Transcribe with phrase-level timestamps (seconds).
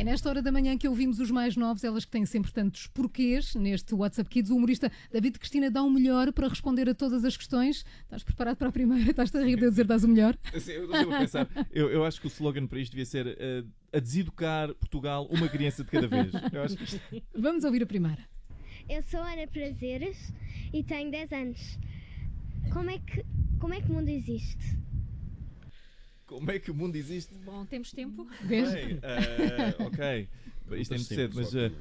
[0.00, 2.86] É nesta hora da manhã que ouvimos os mais novos, elas que têm sempre tantos
[2.86, 3.54] porquês.
[3.54, 7.22] Neste WhatsApp Kids, o humorista David Cristina dá o um melhor para responder a todas
[7.22, 7.84] as questões.
[8.04, 9.04] Estás preparado para a primeira?
[9.10, 10.38] Estás-te a rir de eu dizer dás o melhor?
[10.58, 13.68] Sim, eu, eu, pensar, eu, eu, acho que o slogan para isto devia ser uh,
[13.92, 16.30] a deseducar Portugal uma criança de cada vez.
[17.10, 17.22] Que...
[17.34, 18.24] Vamos ouvir a primeira.
[18.88, 20.32] Eu sou Ana Prazeres
[20.72, 21.78] e tenho 10 anos.
[22.72, 23.24] Como é que,
[23.58, 24.78] como é que o mundo existe?
[26.26, 27.34] Como é que o mundo existe?
[27.44, 28.24] Bom, temos tempo.
[28.42, 30.28] Bem, uh, ok,
[30.78, 31.52] isto é muito cedo, mas.
[31.52, 31.72] Uh,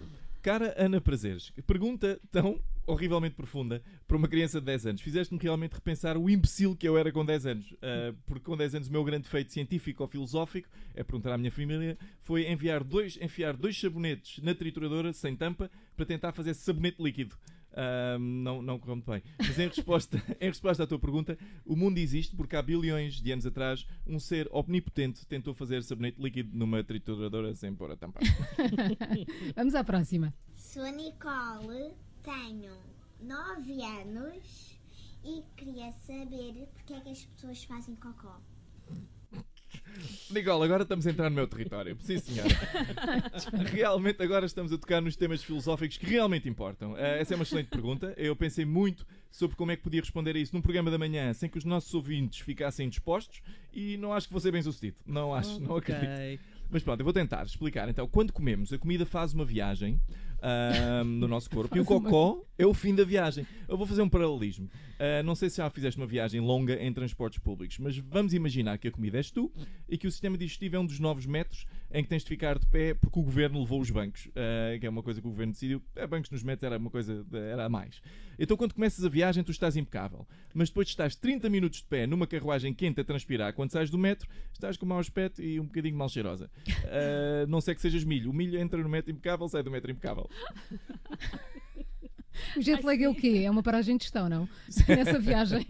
[0.42, 5.02] cara Ana Prazeres, pergunta tão horrivelmente profunda para uma criança de 10 anos.
[5.02, 7.72] Fizeste-me realmente repensar o imbecil que eu era com 10 anos.
[7.74, 11.38] Uh, porque com 10 anos o meu grande feito científico ou filosófico, é perguntar à
[11.38, 16.56] minha família, foi enviar dois, enfiar dois sabonetes na trituradora sem tampa para tentar fazer
[16.56, 17.38] sabonete líquido.
[17.72, 19.22] Uh, não, não correu muito bem.
[19.38, 23.32] Mas em resposta, em resposta à tua pergunta, o mundo existe porque há bilhões de
[23.32, 28.20] anos atrás um ser omnipotente tentou fazer sabonete líquido numa trituradora sem pôr a tampa.
[29.56, 30.34] Vamos à próxima.
[30.56, 31.94] Sou Nicole,
[32.24, 32.74] tenho
[33.22, 34.80] 9 anos
[35.24, 38.40] e queria saber porque é que as pessoas fazem cocó.
[40.30, 41.98] Nicole, agora estamos a entrar no meu território.
[42.02, 42.50] Sim, senhora.
[43.72, 46.94] realmente, agora estamos a tocar nos temas filosóficos que realmente importam.
[46.94, 48.14] Uh, essa é uma excelente pergunta.
[48.18, 51.34] Eu pensei muito sobre como é que podia responder a isso num programa da manhã
[51.34, 53.42] sem que os nossos ouvintes ficassem dispostos
[53.74, 54.98] e não acho que vou ser bem sucedido.
[55.06, 55.68] Não acho, okay.
[55.68, 56.44] não acredito.
[56.70, 57.90] Mas pronto, eu vou tentar explicar.
[57.90, 60.00] Então, quando comemos, a comida faz uma viagem
[60.40, 63.46] uh, no nosso corpo e o cocó é o fim da viagem.
[63.68, 64.66] Eu vou fazer um paralelismo.
[64.66, 68.78] Uh, não sei se já fizeste uma viagem longa em transportes públicos, mas vamos imaginar
[68.78, 69.52] que a comida és tu
[69.88, 72.60] e que o sistema digestivo é um dos novos metros em que tens de ficar
[72.60, 75.30] de pé porque o governo levou os bancos, uh, que é uma coisa que o
[75.30, 75.82] governo decidiu.
[75.96, 78.02] É, bancos nos metros era uma coisa, era a mais.
[78.38, 80.26] Então, quando começas a viagem, tu estás impecável.
[80.54, 83.90] Mas depois de estás 30 minutos de pé numa carruagem quente a transpirar, quando sais
[83.90, 86.50] do metro, estás com mau aspecto e um bocadinho mal cheirosa.
[86.68, 88.30] Uh, não sei que sejas milho.
[88.30, 90.29] O milho entra no metro impecável, sai do metro impecável.
[92.56, 93.44] O jet lag é o quê?
[93.46, 94.48] É uma paragem de gestão, não?
[94.88, 95.66] Nessa viagem.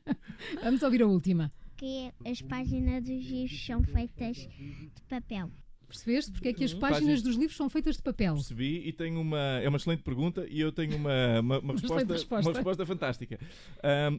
[0.62, 1.52] Vamos ouvir a última.
[1.76, 5.50] Que as páginas dos livros são feitas de papel.
[5.94, 6.32] Percebeste?
[6.32, 6.80] Porque é que as uhum.
[6.80, 8.34] páginas, páginas dos livros são feitas de papel?
[8.34, 9.38] Percebi e tenho uma.
[9.38, 13.38] É uma excelente pergunta e eu tenho uma, uma, uma, resposta, resposta, uma resposta fantástica.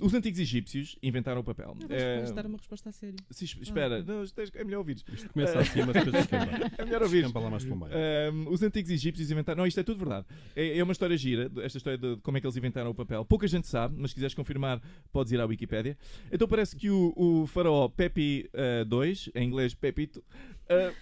[0.02, 1.76] Um, os antigos egípcios inventaram o papel.
[1.78, 2.22] Não, é...
[2.32, 3.18] dar uma resposta a sério.
[3.30, 4.04] Sim, espera, ah.
[4.04, 5.04] não, é melhor ouvir.
[5.12, 6.26] Isto começa assim, mas depois
[6.78, 7.26] É melhor ouvir.
[7.34, 9.58] lá mais para um, os antigos egípcios inventaram.
[9.58, 10.26] Não, isto é tudo verdade.
[10.56, 13.26] É, é uma história gira, esta história de como é que eles inventaram o papel.
[13.26, 14.82] Pouca gente sabe, mas se quiseres confirmar,
[15.12, 15.98] podes ir à Wikipédia.
[16.32, 20.24] Então parece que o, o faraó Pepi II, uh, em inglês Pepito,
[20.70, 20.94] uh,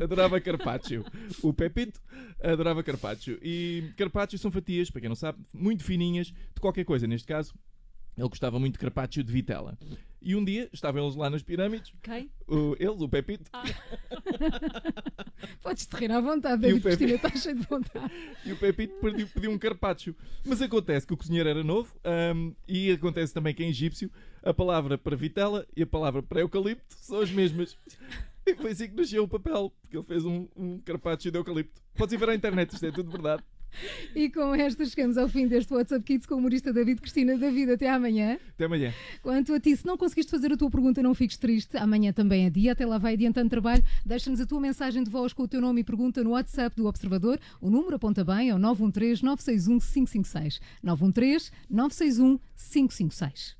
[0.00, 1.04] adorava carpaccio.
[1.42, 2.00] O Pepito
[2.42, 3.38] adorava carpaccio.
[3.42, 7.06] E carpaccio são fatias, para quem não sabe, muito fininhas de qualquer coisa.
[7.06, 7.54] Neste caso,
[8.16, 9.78] ele gostava muito de carpaccio de vitela.
[10.22, 11.92] E um dia estavam eles lá nas pirâmides.
[12.02, 12.30] Quem?
[12.48, 13.48] O, eles, o Pepito.
[13.52, 13.62] Ah.
[15.62, 18.12] Podes-te rir à vontade, David Cristina, está cheio de vontade.
[18.44, 20.16] E o Pepito pediu, pediu um carpaccio.
[20.44, 21.94] Mas acontece que o cozinheiro era novo
[22.34, 24.10] um, e acontece também que em egípcio
[24.42, 27.76] a palavra para vitela e a palavra para eucalipto são as mesmas.
[28.48, 31.82] E foi assim que nasceu o papel, porque ele fez um, um carpaccio de eucalipto.
[31.96, 33.42] Podes ir ver à internet, isto é tudo verdade.
[34.14, 37.36] E com esta chegamos ao fim deste WhatsApp Kids com o humorista David Cristina.
[37.36, 38.38] David, até amanhã.
[38.50, 38.92] Até amanhã.
[39.20, 41.76] Quanto a ti, se não conseguiste fazer a tua pergunta, não fiques triste.
[41.76, 42.72] Amanhã também é dia.
[42.72, 43.82] Até lá vai adiantando trabalho.
[44.04, 46.86] Deixa-nos a tua mensagem de voz com o teu nome e pergunta no WhatsApp do
[46.86, 47.38] Observador.
[47.60, 50.60] O número aponta bem, é o 913 961 556.
[50.82, 53.56] 913 961 556.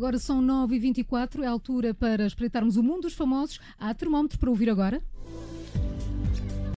[0.00, 3.60] Agora são 9h24, é a altura para espreitarmos o mundo dos famosos.
[3.78, 5.02] Há termómetro para ouvir agora?